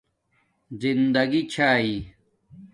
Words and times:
زندگی 0.81 1.41
چھائ 1.53 1.89